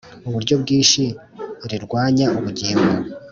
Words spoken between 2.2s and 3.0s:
ubugingo